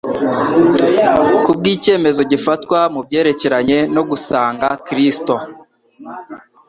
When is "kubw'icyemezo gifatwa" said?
1.43-2.79